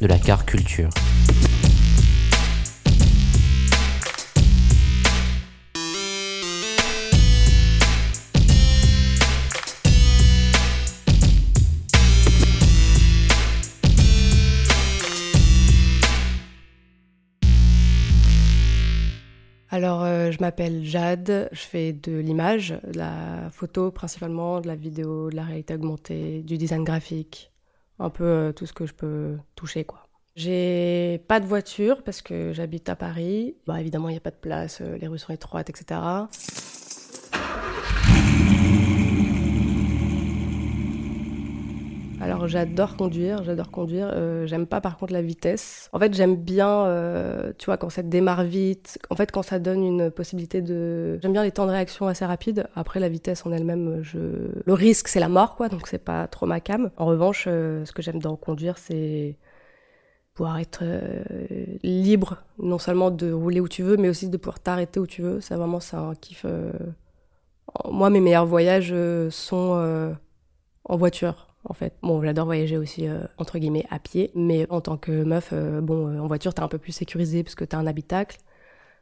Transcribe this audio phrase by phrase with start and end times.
[0.00, 0.88] de la car culture.
[19.70, 24.76] Alors, euh, je m'appelle Jade, je fais de l'image, de la photo principalement, de la
[24.76, 27.52] vidéo, de la réalité augmentée, du design graphique,
[28.04, 30.00] un peu euh, tout ce que je peux toucher, quoi.
[30.36, 33.56] J'ai pas de voiture parce que j'habite à Paris.
[33.66, 36.00] Bah, évidemment, il n'y a pas de place, euh, les rues sont étroites, etc.
[42.46, 44.10] J'adore conduire, j'adore conduire.
[44.12, 45.88] Euh, j'aime pas par contre la vitesse.
[45.92, 48.98] En fait j'aime bien, euh, tu vois, quand ça démarre vite.
[49.10, 52.24] En fait quand ça donne une possibilité de, j'aime bien les temps de réaction assez
[52.24, 52.66] rapides.
[52.74, 56.46] Après la vitesse en elle-même, le risque c'est la mort quoi, donc c'est pas trop
[56.46, 56.90] ma cam.
[56.96, 59.36] En revanche, euh, ce que j'aime dans conduire, c'est
[60.34, 60.82] pouvoir être
[61.84, 65.22] libre, non seulement de rouler où tu veux, mais aussi de pouvoir t'arrêter où tu
[65.22, 65.40] veux.
[65.40, 66.44] Ça vraiment c'est un kiff.
[67.90, 68.94] Moi mes meilleurs voyages
[69.30, 70.14] sont
[70.84, 71.94] en voiture en fait.
[72.02, 75.80] Bon, j'adore voyager aussi, euh, entre guillemets, à pied, mais en tant que meuf, euh,
[75.80, 78.38] bon, euh, en voiture, t'es un peu plus sécurisé parce que t'as un habitacle.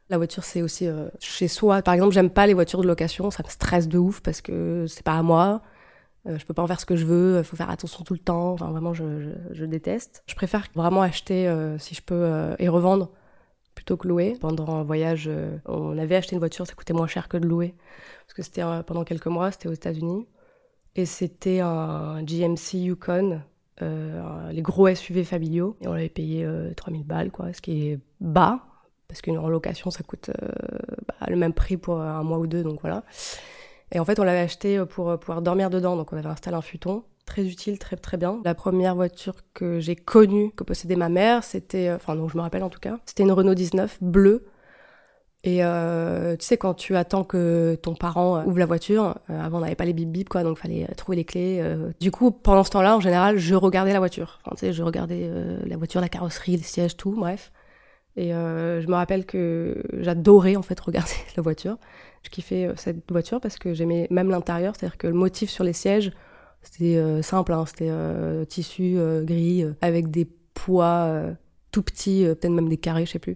[0.09, 1.81] La voiture, c'est aussi euh, chez soi.
[1.81, 4.85] Par exemple, j'aime pas les voitures de location, ça me stresse de ouf parce que
[4.87, 5.61] c'est pas à moi.
[6.27, 8.13] Euh, je peux pas en faire ce que je veux, il faut faire attention tout
[8.13, 8.53] le temps.
[8.53, 10.23] Enfin, vraiment, je, je, je déteste.
[10.27, 13.11] Je préfère vraiment acheter, euh, si je peux, euh, et revendre
[13.75, 14.37] plutôt que louer.
[14.39, 17.47] Pendant un voyage, euh, on avait acheté une voiture, ça coûtait moins cher que de
[17.47, 17.75] louer.
[18.25, 20.27] Parce que c'était pendant quelques mois, c'était aux États-Unis.
[20.95, 23.41] Et c'était un GMC Yukon,
[23.81, 25.75] euh, les gros SUV familiaux.
[25.81, 28.59] Et on l'avait payé euh, 3000 balles, quoi, ce qui est bas,
[29.07, 30.47] parce qu'une location, ça coûte euh,
[31.07, 33.03] bah, le même prix pour un mois ou deux, donc voilà.
[33.93, 36.57] Et en fait, on l'avait acheté pour euh, pouvoir dormir dedans, donc on avait installé
[36.57, 37.03] un futon.
[37.25, 38.41] Très utile, très très bien.
[38.43, 42.35] La première voiture que j'ai connue, que possédait ma mère, c'était, euh, enfin non, je
[42.35, 44.45] me rappelle en tout cas, c'était une Renault 19 bleue.
[45.45, 49.41] Et euh, tu sais, quand tu attends que ton parent euh, ouvre la voiture, euh,
[49.41, 51.59] avant on n'avait pas les bip bip quoi, donc fallait euh, trouver les clés.
[51.61, 51.91] euh.
[51.99, 54.39] Du coup, pendant ce temps-là, en général, je regardais la voiture.
[54.45, 57.51] Enfin, tu sais, je regardais euh, la voiture, la carrosserie, les sièges, tout, bref.
[58.15, 61.77] Et je me rappelle que j'adorais en fait regarder la voiture.
[62.21, 65.73] Je kiffais cette voiture parce que j'aimais même l'intérieur, c'est-à-dire que le motif sur les
[65.73, 66.11] sièges,
[66.61, 67.91] c'était simple, hein, c'était
[68.47, 71.11] tissu gris avec des poids
[71.71, 73.35] tout petits, peut-être même des carrés, je sais plus,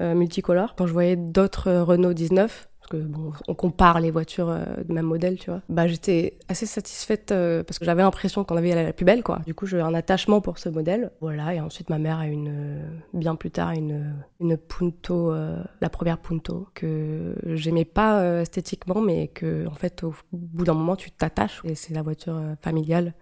[0.00, 0.74] multicolores.
[0.76, 4.64] Quand je voyais d'autres euh, Renault 19, parce que bon, on compare les voitures euh,
[4.86, 8.56] de même modèle, tu vois, bah j'étais assez satisfaite euh, parce que j'avais l'impression qu'on
[8.56, 9.40] avait la, plus belle, quoi.
[9.46, 11.10] Du coup, j'ai un attachement pour ce modèle.
[11.20, 12.82] Voilà, et ensuite ma mère a une, euh,
[13.14, 19.00] bien plus tard, une, une Punto, euh, la première Punto, que j'aimais pas euh, esthétiquement,
[19.00, 21.62] mais que, en fait, au bout d'un moment, tu t'attaches.
[21.64, 23.14] Et c'est la voiture euh, familiale.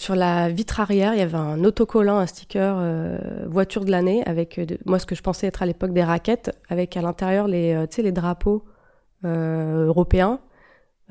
[0.00, 4.22] Sur la vitre arrière, il y avait un autocollant, un sticker euh, voiture de l'année
[4.24, 7.46] avec euh, moi ce que je pensais être à l'époque des raquettes, avec à l'intérieur
[7.46, 8.64] les, euh, les drapeaux
[9.26, 10.40] euh, européens.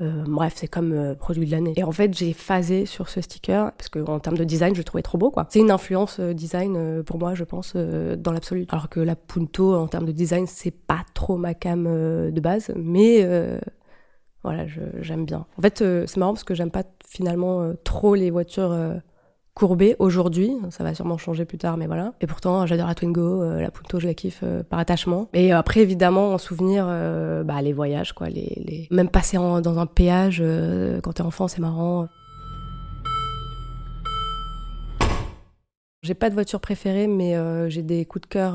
[0.00, 1.72] Euh, bref, c'est comme euh, produit de l'année.
[1.76, 4.82] Et en fait, j'ai phasé sur ce sticker parce que en termes de design, je
[4.82, 5.46] trouvais trop beau, quoi.
[5.50, 8.66] C'est une influence design pour moi, je pense, dans l'absolu.
[8.70, 12.72] Alors que la Punto, en termes de design, c'est pas trop ma cam de base,
[12.74, 13.24] mais
[14.42, 14.64] voilà,
[15.00, 15.44] j'aime bien.
[15.58, 18.94] En fait, euh, c'est marrant parce que j'aime pas finalement euh, trop les voitures euh,
[19.52, 20.56] courbées aujourd'hui.
[20.70, 22.14] Ça va sûrement changer plus tard, mais voilà.
[22.22, 25.28] Et pourtant, j'adore la Twingo, la Punto, je la kiffe par attachement.
[25.34, 26.86] Et après, évidemment, en souvenir,
[27.44, 28.28] bah, les voyages, quoi.
[28.30, 28.88] Les, les...
[28.90, 30.42] Même passer dans un péage
[31.02, 32.06] quand t'es enfant, c'est marrant.
[36.02, 37.34] J'ai pas de voiture préférée, mais
[37.68, 38.54] j'ai des coups de cœur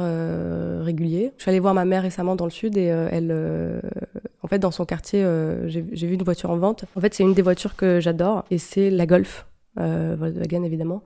[0.83, 1.33] réguliers.
[1.37, 3.81] Je suis allée voir ma mère récemment dans le sud et elle,
[4.57, 6.85] dans son quartier, euh, j'ai vu une voiture en vente.
[6.95, 9.47] En fait, c'est une des voitures que j'adore et c'est la Golf,
[9.79, 11.03] euh, Volkswagen évidemment,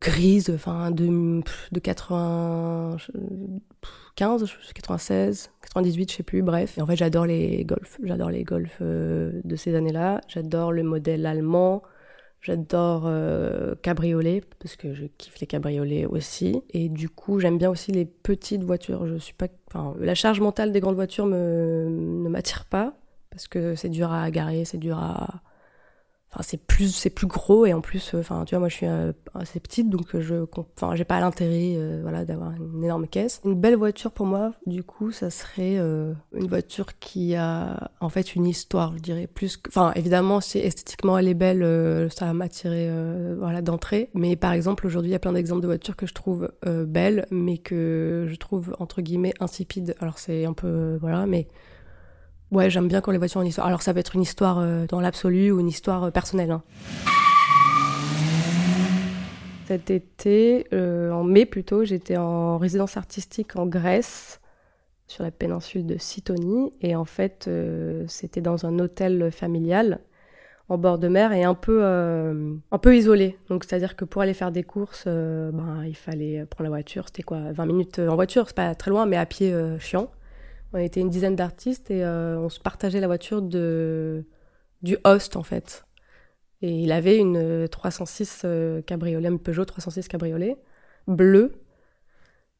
[0.00, 1.42] grise, de
[1.72, 6.42] de 95, 96, 98, je sais plus.
[6.42, 7.98] Bref, et en fait, j'adore les Golf.
[8.02, 10.20] J'adore les Golf euh, de ces années-là.
[10.28, 11.82] J'adore le modèle allemand.
[12.46, 16.62] J'adore euh, cabriolet parce que je kiffe les cabriolets aussi.
[16.70, 19.04] Et du coup, j'aime bien aussi les petites voitures.
[19.08, 22.94] Je suis pas, enfin, la charge mentale des grandes voitures ne m'attire pas
[23.30, 25.42] parce que c'est dur à garer, c'est dur à,
[26.42, 28.86] c'est plus c'est plus gros et en plus euh, enfin tu vois moi je suis
[28.86, 30.44] euh, assez petite donc euh, je
[30.76, 33.40] enfin j'ai pas l'intérêt voilà d'avoir une énorme caisse.
[33.44, 38.34] Une belle voiture pour moi du coup ça serait une voiture qui a en fait
[38.34, 42.90] une histoire je dirais plus enfin évidemment si esthétiquement elle est belle ça va m'attirer
[43.38, 44.10] voilà d'entrée.
[44.14, 46.50] Mais par exemple aujourd'hui il y a plein d'exemples de voitures que je trouve
[46.86, 49.94] belles mais que je trouve entre guillemets insipides.
[50.00, 51.48] Alors c'est un peu voilà mais
[52.52, 53.66] Ouais, j'aime bien quand les voitures ont une histoire.
[53.66, 56.52] Alors ça peut être une histoire euh, dans l'absolu ou une histoire euh, personnelle.
[56.52, 56.62] Hein.
[59.66, 64.40] Cet été, euh, en mai plutôt, j'étais en résidence artistique en Grèce,
[65.08, 66.72] sur la péninsule de Sitonie.
[66.82, 67.50] Et en fait,
[68.06, 70.00] c'était dans un hôtel familial
[70.68, 73.38] en bord de mer et un peu, un peu isolé.
[73.48, 77.04] Donc c'est-à-dire que pour aller faire des courses, ben, il fallait prendre la voiture.
[77.06, 80.10] C'était quoi 20 minutes en voiture, c'est pas très loin, mais à pied chiant.
[80.76, 85.42] On était une dizaine d'artistes et euh, on se partageait la voiture du host en
[85.42, 85.86] fait.
[86.60, 90.58] Et il avait une 306 euh, cabriolet, une Peugeot 306 cabriolet,
[91.06, 91.62] bleue.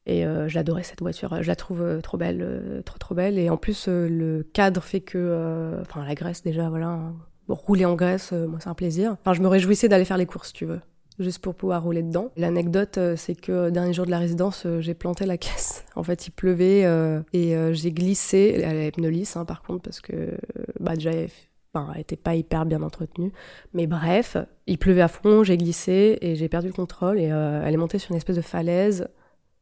[0.07, 1.43] Et euh, j'adorais cette voiture.
[1.43, 3.39] Je la trouve trop belle, trop trop belle.
[3.39, 7.13] Et en plus, le cadre fait que, enfin, la Grèce déjà, voilà.
[7.49, 9.17] rouler en Grèce, moi, c'est un plaisir.
[9.21, 10.81] Enfin, je me réjouissais d'aller faire les courses, tu veux
[11.19, 12.31] juste pour pouvoir rouler dedans.
[12.37, 15.85] L'anecdote, euh, c'est que dernier jour de la résidence, euh, j'ai planté la caisse.
[15.95, 18.61] En fait, il pleuvait euh, et j'ai glissé.
[18.63, 20.37] Elle pneu lisse, hein, par contre, parce que
[20.81, 21.31] bah, déjà, elle
[21.97, 23.33] n'était pas hyper bien entretenue.
[23.73, 24.37] Mais bref,
[24.67, 27.19] il pleuvait à fond, j'ai glissé et j'ai perdu le contrôle.
[27.19, 29.09] Et elle est montée sur une espèce de falaise.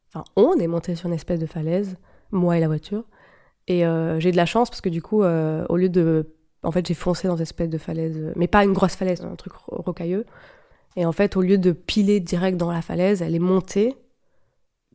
[0.09, 1.97] Enfin, on est monté sur une espèce de falaise,
[2.31, 3.03] moi et la voiture.
[3.67, 3.83] Et
[4.19, 6.31] j'ai de la chance parce que du coup, au lieu de
[6.63, 9.35] en fait, j'ai foncé dans une espèce de falaise, mais pas une grosse falaise, un
[9.35, 10.25] truc rocailleux.
[10.95, 13.95] Et en fait, au lieu de piler direct dans la falaise, elle est montée.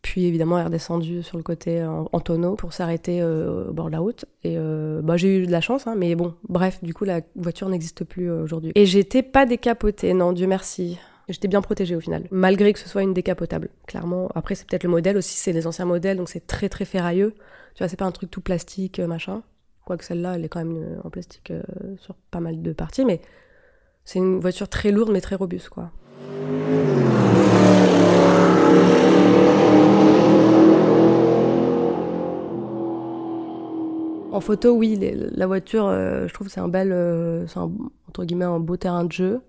[0.03, 3.87] Puis évidemment, elle est redescendue sur le côté en, tonneau pour s'arrêter euh, au bord
[3.87, 4.25] de la route.
[4.45, 7.21] Et euh, bah, j'ai eu de la chance, hein, mais bon, bref, du coup, la
[7.37, 8.73] voiture n'existe plus euh, aujourd'hui.
[8.77, 10.99] Et j'étais pas décapotée, non, Dieu merci.
[11.29, 13.69] J'étais bien protégée au final, malgré que ce soit une décapotable.
[13.87, 16.85] Clairement, après, c'est peut-être le modèle aussi, c'est les anciens modèles, donc c'est très très
[16.85, 17.35] ferrailleux.
[17.75, 19.43] Tu vois, c'est pas un truc tout plastique, machin.
[19.85, 21.53] Quoique celle-là, elle est quand même en plastique
[21.99, 23.21] sur pas mal de parties, mais
[24.05, 25.91] c'est une voiture très lourde mais très robuste, quoi.
[34.33, 34.99] En photo, oui,
[35.35, 39.05] la voiture, euh, je trouve c'est un bel, euh, c'est entre guillemets un beau terrain
[39.05, 39.41] de jeu.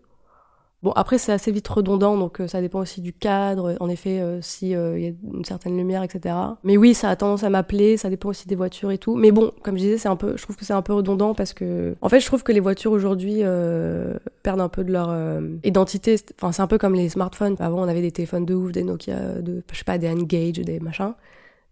[0.83, 4.19] Bon, après, c'est assez vite redondant, donc euh, ça dépend aussi du cadre, en effet,
[4.19, 6.33] euh, s'il euh, y a une certaine lumière, etc.
[6.63, 9.15] Mais oui, ça a tendance à m'appeler, ça dépend aussi des voitures et tout.
[9.15, 11.35] Mais bon, comme je disais, c'est un peu, je trouve que c'est un peu redondant
[11.35, 13.41] parce que, en fait, je trouve que les voitures aujourd'hui
[14.41, 15.15] perdent un peu de leur
[15.63, 16.15] identité.
[16.39, 17.55] Enfin, c'est un peu comme les smartphones.
[17.59, 20.53] Avant, on avait des téléphones de ouf, des Nokia, de, je sais pas, des Engage,
[20.53, 21.13] des machins.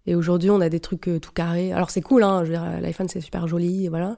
[0.06, 1.74] Et aujourd'hui, on a des trucs tout carrés.
[1.74, 4.18] Alors, c'est cool, hein, je veux dire, l'iPhone, c'est super joli, voilà.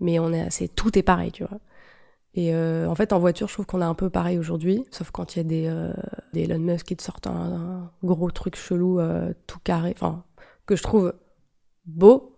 [0.00, 1.58] Mais on est, c'est, tout est pareil, tu vois.
[2.34, 5.10] Et euh, en fait, en voiture, je trouve qu'on a un peu pareil aujourd'hui, sauf
[5.10, 5.92] quand il y a des, euh,
[6.32, 10.24] des Elon Musk qui te sortent un, gros truc chelou, euh, tout carré, enfin,
[10.64, 11.12] que je trouve
[11.84, 12.36] beau,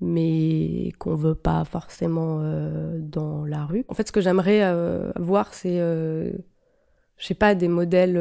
[0.00, 3.84] mais qu'on veut pas forcément euh, dans la rue.
[3.88, 6.32] En fait, ce que j'aimerais euh, voir, c'est, je
[7.24, 8.16] sais pas, des modèles.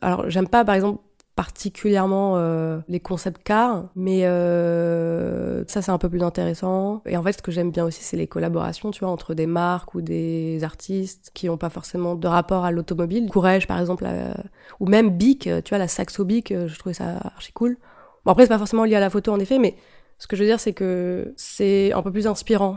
[0.00, 1.02] alors, j'aime pas, par exemple,
[1.40, 7.00] particulièrement euh, les concepts cars, mais euh, ça c'est un peu plus intéressant.
[7.06, 9.46] Et en fait, ce que j'aime bien aussi, c'est les collaborations, tu vois, entre des
[9.46, 13.26] marques ou des artistes qui n'ont pas forcément de rapport à l'automobile.
[13.30, 14.34] Courage, par exemple, euh,
[14.80, 17.78] ou même Bic, tu vois, la Saxo Bic, je trouvais ça archi cool.
[18.26, 19.76] Bon après, c'est pas forcément lié à la photo en effet, mais
[20.18, 22.76] ce que je veux dire, c'est que c'est un peu plus inspirant.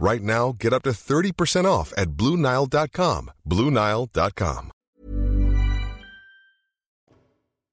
[0.00, 3.30] Right now, get up to 30% off at BlueNile.com.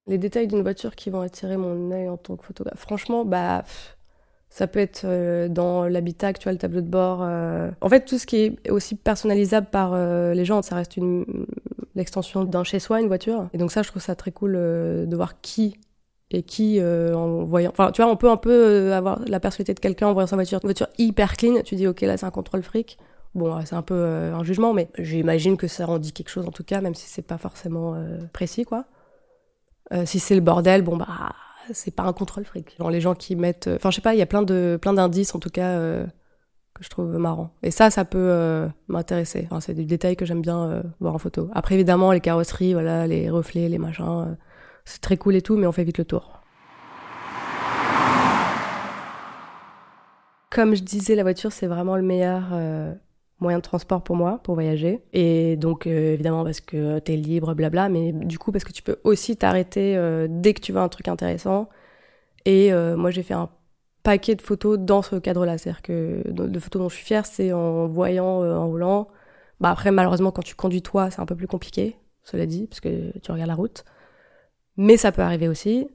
[0.08, 2.80] Les détails d'une voiture qui vont attirer mon œil en tant que photographe.
[2.80, 3.62] Franchement, bah,
[4.50, 7.20] ça peut être euh, dans l'habitacle, tu vois, le tableau de bord.
[7.22, 7.70] euh.
[7.80, 10.98] En fait, tout ce qui est aussi personnalisable par euh, les gens, ça reste
[11.94, 13.48] l'extension d'un chez soi, une voiture.
[13.52, 15.78] Et donc ça, je trouve ça très cool de voir qui
[16.30, 17.70] et qui euh, en voyant.
[17.70, 20.26] Enfin, tu vois, on peut un peu euh, avoir la personnalité de quelqu'un en voyant
[20.26, 21.62] sa voiture, une voiture hyper clean.
[21.62, 22.98] Tu dis, ok, là, c'est un contrôle fric.
[23.34, 26.46] Bon, c'est un peu euh, un jugement, mais j'imagine que ça en dit quelque chose
[26.46, 28.86] en tout cas, même si c'est pas forcément euh, précis, quoi.
[29.92, 31.06] Euh, si c'est le bordel, bon bah
[31.72, 32.76] c'est pas un contrôle fric.
[32.78, 34.92] Genre les gens qui mettent, enfin je sais pas, il y a plein de plein
[34.94, 36.06] d'indices en tout cas euh,
[36.74, 37.50] que je trouve marrant.
[37.62, 39.46] Et ça, ça peut euh, m'intéresser.
[39.46, 41.48] Enfin, c'est des détails que j'aime bien euh, voir en photo.
[41.54, 44.36] Après évidemment les carrosseries, voilà, les reflets, les machins,
[44.86, 46.40] c'est très cool et tout, mais on fait vite le tour.
[50.50, 52.94] Comme je disais, la voiture c'est vraiment le meilleur euh,
[53.40, 55.02] moyen de transport pour moi, pour voyager.
[55.12, 58.82] Et donc, euh, évidemment, parce que t'es libre, blabla, mais du coup, parce que tu
[58.82, 61.68] peux aussi t'arrêter euh, dès que tu vois un truc intéressant.
[62.46, 63.50] Et moi, j'ai fait un
[64.04, 65.58] paquet de photos dans ce cadre-là.
[65.58, 69.08] C'est-à-dire que de, photos dont je suis fière, c'est en voyant, en roulant.
[69.60, 72.78] Bah après, malheureusement, quand tu conduis toi, c'est un peu plus compliqué, cela dit, parce
[72.78, 73.84] que tu regardes la route.
[74.76, 75.88] Mais ça peut arriver aussi.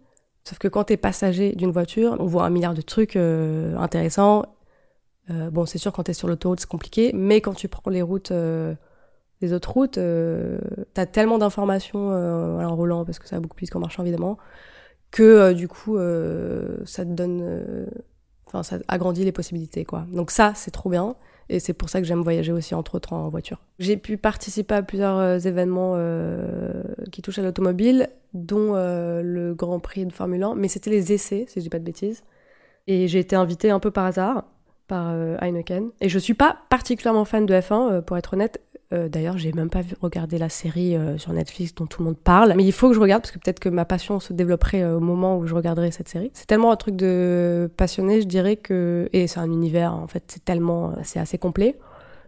[0.44, 4.46] Sauf que quand t'es passager d'une voiture, on voit un milliard de trucs euh, intéressants.
[5.30, 7.12] Euh, bon, c'est sûr, quand t'es sur l'autoroute, c'est compliqué.
[7.14, 8.74] Mais quand tu prends les routes, euh,
[9.42, 10.60] les autres routes, euh,
[10.94, 14.38] t'as tellement d'informations en roulant, parce que ça va beaucoup plus qu'en marchant, évidemment,
[15.12, 15.98] que du coup,
[16.86, 17.88] ça te donne.
[18.48, 20.06] Enfin, ça agrandit les possibilités, quoi.
[20.12, 21.16] Donc, ça, c'est trop bien.
[21.52, 23.60] Et c'est pour ça que j'aime voyager aussi, entre autres, en voiture.
[23.78, 26.82] J'ai pu participer à plusieurs euh, événements euh,
[27.12, 31.12] qui touchent à l'automobile, dont euh, le Grand Prix de Formule 1, mais c'était les
[31.12, 32.24] essais, si je dis pas de bêtises.
[32.88, 34.46] Et j'ai été invitée un peu par hasard
[34.88, 35.92] par Heineken.
[36.02, 38.62] Et je suis pas particulièrement fan de F1, euh, pour être honnête.
[38.94, 42.08] Euh, D'ailleurs, j'ai même pas vu regarder la série euh, sur Netflix dont tout le
[42.08, 42.54] monde parle.
[42.58, 44.98] Mais il faut que je regarde parce que peut-être que ma passion se développerait euh,
[44.98, 46.32] au moment où je regarderai cette série.
[46.34, 50.24] C'est tellement un truc de passionné, je dirais que et c'est un univers en fait,
[50.28, 51.78] c'est tellement, c'est assez complet.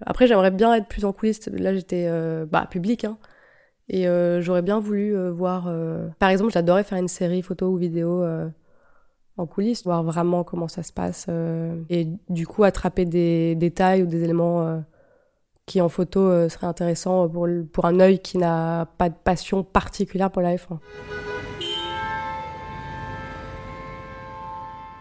[0.05, 1.47] Après, j'aimerais bien être plus en coulisses.
[1.51, 3.17] Là, j'étais euh, bah public, hein.
[3.89, 5.65] Et euh, j'aurais bien voulu euh, voir.
[5.67, 8.23] euh, Par exemple, j'adorais faire une série photo ou vidéo.
[8.23, 8.47] euh,
[9.35, 14.03] en coulisses, voir vraiment comment ça se passe euh, et du coup attraper des détails
[14.03, 14.77] ou des éléments euh,
[15.65, 19.15] qui en photo euh, seraient intéressants pour, le- pour un œil qui n'a pas de
[19.23, 20.79] passion particulière pour la F1.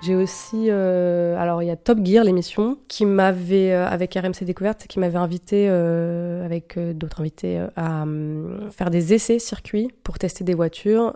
[0.03, 4.45] J'ai aussi, euh, alors il y a Top Gear, l'émission, qui m'avait, euh, avec RMC
[4.45, 9.39] Découverte, qui m'avait invité, euh, avec euh, d'autres invités, euh, à euh, faire des essais
[9.39, 11.15] circuits pour tester des voitures.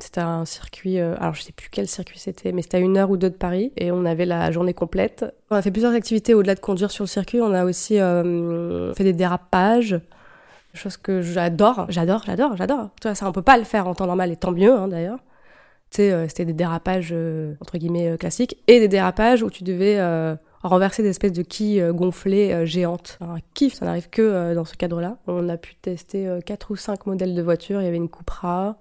[0.00, 3.10] C'était un circuit, alors je sais plus quel circuit c'était, mais c'était à une heure
[3.10, 5.24] ou deux de Paris, et on avait la journée complète.
[5.50, 9.04] On a fait plusieurs activités au-delà de conduire sur le circuit, on a aussi fait
[9.04, 10.00] des dérapages,
[10.72, 12.90] chose que j'adore, j'adore, j'adore, j'adore.
[13.00, 14.86] Tu vois, ça on peut pas le faire en temps normal, et tant mieux hein,
[14.86, 15.18] d'ailleurs.
[15.98, 19.98] Euh, c'était des dérapages euh, entre guillemets euh, classiques et des dérapages où tu devais
[20.62, 23.18] renverser des espèces de quilles gonflées géantes.
[23.20, 25.18] Un kiff, ça n'arrive que dans ce cadre-là.
[25.26, 27.80] On a pu tester euh, quatre ou cinq modèles de voitures.
[27.80, 28.78] Il y avait une Cupra,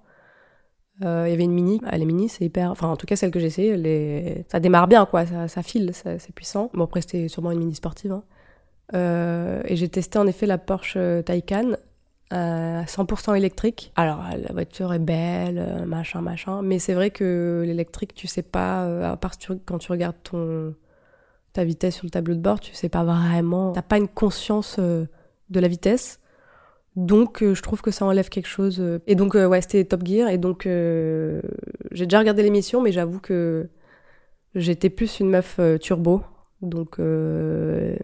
[1.01, 1.79] il y avait une Mini.
[1.85, 2.71] Ah, les Mini, c'est hyper.
[2.71, 5.25] Enfin, en tout cas, celle que j'ai essayée, ça démarre bien, quoi.
[5.25, 6.69] Ça, file, c'est puissant.
[6.73, 8.11] Bon, après, c'était sûrement une Mini sportive.
[8.11, 8.23] hein.
[9.65, 11.73] Et j'ai testé en effet la Porsche Taycan
[12.29, 13.91] à 100% électrique.
[13.95, 18.41] Alors, la voiture est belle, euh, machin, machin, mais c'est vrai que l'électrique, tu sais
[18.43, 19.33] pas, euh, à part
[19.65, 20.75] quand tu regardes ton,
[21.53, 24.77] ta vitesse sur le tableau de bord, tu sais pas vraiment, t'as pas une conscience
[24.79, 25.05] euh,
[25.49, 26.19] de la vitesse.
[26.97, 28.79] Donc, euh, je trouve que ça enlève quelque chose.
[28.79, 28.99] euh.
[29.07, 31.41] Et donc, euh, ouais, c'était Top Gear, et donc, euh,
[31.91, 33.69] j'ai déjà regardé l'émission, mais j'avoue que
[34.55, 36.23] j'étais plus une meuf euh, turbo.
[36.61, 37.95] Donc, euh,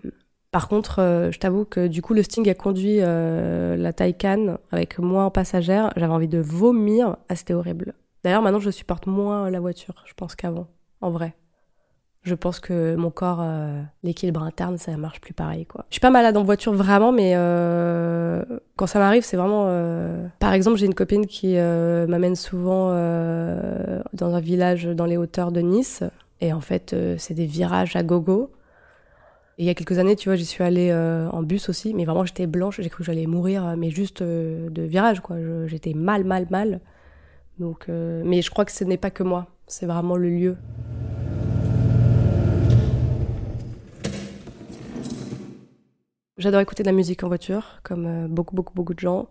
[0.54, 4.60] par contre, euh, je t'avoue que du coup, le Sting a conduit euh, la Taycan
[4.72, 5.92] avec moi en passagère.
[5.98, 7.18] J'avais envie de vomir.
[7.28, 7.96] Ah, c'était horrible.
[8.24, 10.68] D'ailleurs, maintenant, je supporte moins la voiture, je pense qu'avant,
[11.02, 11.34] en vrai.
[12.22, 15.86] Je pense que mon corps, euh, l'équilibre interne, ça marche plus pareil, quoi.
[15.90, 18.46] Je suis pas malade en voiture vraiment, mais euh,
[18.78, 19.66] quand ça m'arrive, c'est vraiment.
[19.68, 22.90] euh, Par exemple, j'ai une copine qui euh, m'amène souvent
[24.14, 26.04] dans un village dans les hauteurs de Nice,
[26.40, 28.52] et en fait, c'est des virages à gogo.
[29.60, 32.06] Il y a quelques années, tu vois, j'y suis allée euh, en bus aussi, mais
[32.06, 35.36] vraiment j'étais blanche, j'ai cru que j'allais mourir, euh, mais juste euh, de virage, quoi.
[35.68, 36.80] J'étais mal, mal, mal.
[37.60, 40.58] Donc, mais je crois que ce n'est pas que moi, c'est vraiment le lieu.
[46.38, 49.30] J'adore écouter de la musique en voiture, comme beaucoup, beaucoup, beaucoup de gens.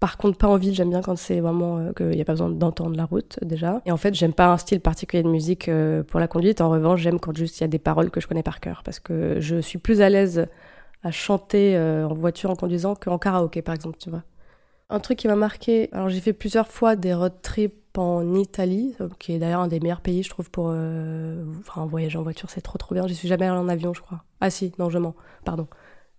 [0.00, 2.32] Par contre, pas en ville, j'aime bien quand c'est vraiment euh, qu'il n'y a pas
[2.32, 3.82] besoin d'entendre la route déjà.
[3.84, 6.62] Et en fait, j'aime pas un style particulier de musique euh, pour la conduite.
[6.62, 8.82] En revanche, j'aime quand juste il y a des paroles que je connais par cœur
[8.82, 10.46] parce que je suis plus à l'aise
[11.02, 14.22] à chanter euh, en voiture en conduisant qu'en karaoké, par exemple, tu vois.
[14.88, 18.96] Un truc qui m'a marqué, alors j'ai fait plusieurs fois des road trips en Italie,
[19.18, 22.60] qui est d'ailleurs un des meilleurs pays, je trouve, pour enfin, voyager en voiture, c'est
[22.60, 23.06] trop trop bien.
[23.06, 24.24] Je suis jamais allée en avion, je crois.
[24.40, 25.14] Ah si, non, je mens,
[25.44, 25.68] pardon.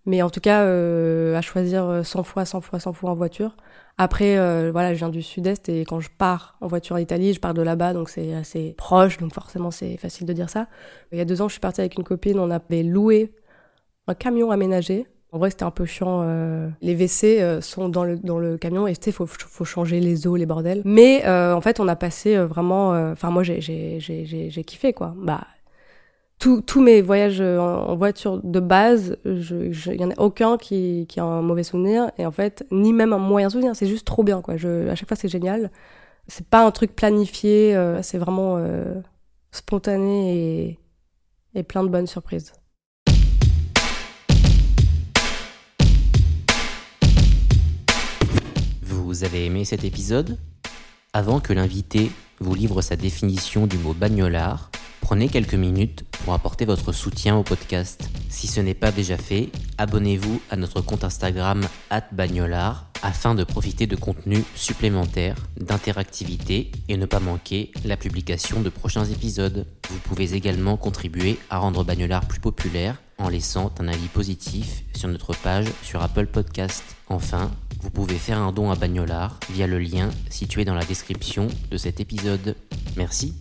[0.05, 3.55] Mais en tout cas, à choisir 100 fois, 100 fois, 100 fois en voiture,
[3.98, 7.34] après, euh, voilà, je viens du sud-est et quand je pars en voiture en Italie,
[7.34, 10.67] je pars de là-bas, donc c'est assez proche, donc forcément c'est facile de dire ça.
[11.12, 13.31] Il y a deux ans, je suis partie avec une copine, on avait loué
[14.08, 15.05] un camion aménagé.
[15.34, 16.22] En vrai, c'était un peu chiant.
[16.24, 20.00] Euh, les WC euh, sont dans le, dans le camion et il faut, faut changer
[20.00, 20.81] les eaux, les bordels.
[20.84, 23.12] Mais en fait, on a passé vraiment.
[23.12, 25.13] Enfin, moi, j'ai kiffé, quoi.
[25.15, 25.46] Bah,
[26.41, 31.24] tous mes voyages euh, en, voiture de base, il n'y en a aucun qui, a
[31.24, 32.12] un mauvais souvenir.
[32.17, 33.75] Et en fait, ni même un moyen souvenir.
[33.75, 34.55] C'est juste trop bien, quoi.
[34.55, 35.71] À chaque fois, c'est génial.
[36.27, 37.75] C'est pas un truc planifié.
[37.75, 39.00] Euh, c'est vraiment euh,
[39.51, 40.79] spontané et,
[41.53, 42.53] et plein de bonnes surprises.
[48.81, 50.39] Vous avez aimé cet épisode?
[51.13, 54.71] Avant que l'invité vous livre sa définition du mot bagnolard,
[55.12, 58.10] Prenez quelques minutes pour apporter votre soutien au podcast.
[58.30, 61.68] Si ce n'est pas déjà fait, abonnez-vous à notre compte Instagram
[62.13, 68.70] @bagnolard afin de profiter de contenus supplémentaires, d'interactivité et ne pas manquer la publication de
[68.70, 69.68] prochains épisodes.
[69.89, 75.10] Vous pouvez également contribuer à rendre Bagnolard plus populaire en laissant un avis positif sur
[75.10, 76.86] notre page sur Apple Podcast.
[77.10, 77.51] Enfin,
[77.82, 81.75] vous pouvez faire un don à Bagnolard via le lien situé dans la description de
[81.75, 82.56] cet épisode.
[82.96, 83.34] Merci.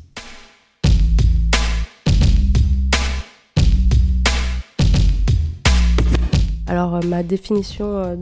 [6.70, 8.14] Alors, euh, ma définition euh,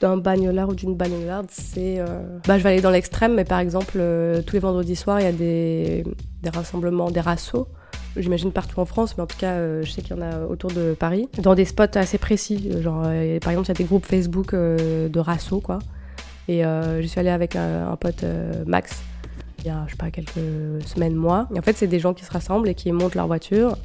[0.00, 1.96] d'un bagnolard ou d'une bagnolarde, c'est.
[1.98, 4.02] Euh, bah, je vais aller dans l'extrême, mais par exemple,
[4.46, 6.04] tous les vendredis soirs, il y a des,
[6.50, 7.66] rassemblements, des rassos.
[8.16, 10.70] J'imagine partout en France, mais en tout cas, je sais qu'il y en a autour
[10.72, 12.72] de Paris, dans des spots assez précis.
[12.80, 15.78] Genre, par exemple, il y a des groupes Facebook de rassos, quoi.
[16.48, 18.24] Et je suis allée avec un, pote,
[18.66, 19.02] Max,
[19.58, 20.40] il y a, je sais pas, quelques
[20.86, 21.48] semaines, mois.
[21.54, 23.76] Et en fait, c'est des gens qui se rassemblent et qui montent leur voiture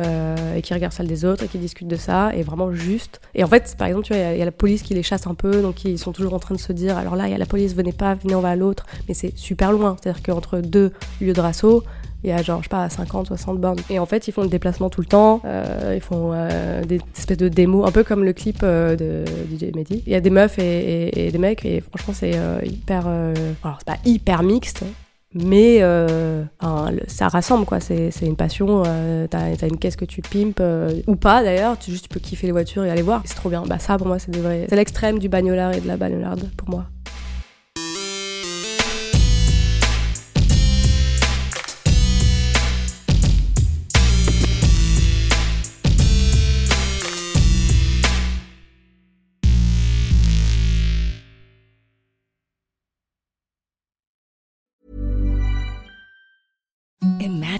[0.00, 3.20] euh, et qui regardent celle des autres et qui discutent de ça, et vraiment juste.
[3.34, 5.26] Et en fait, par exemple, tu vois, il y, a la police qui les chasse
[5.26, 7.34] un peu, donc ils sont toujours en train de se dire, alors là, il y
[7.34, 9.96] a la police, venez pas, venez, on va à l'autre, mais c'est super loin.
[10.00, 11.84] C'est-à-dire qu'entre deux lieux de rassaut,
[12.24, 13.78] il y a genre, je sais pas, 50, 60 bornes.
[13.90, 16.98] Et en fait, ils font le déplacement tout le temps, euh, ils font euh, des
[17.16, 20.02] espèces de démos, un peu comme le clip euh, de DJ Mehdi.
[20.06, 23.06] Il y a des meufs et, et, des mecs, et franchement, c'est hyper.
[23.06, 24.84] alors, c'est pas hyper mixte,
[25.34, 26.44] mais euh,
[27.08, 27.80] ça rassemble quoi.
[27.80, 31.78] C'est une passion euh, t'as as une caisse que tu pimpes euh, ou pas d'ailleurs.
[31.78, 33.22] Tu juste tu peux kiffer les voitures et aller voir.
[33.24, 33.64] C'est trop bien.
[33.66, 34.32] Bah ça pour moi c'est
[34.68, 36.84] c'est l'extrême du bagnolard et de la bagnolarde pour moi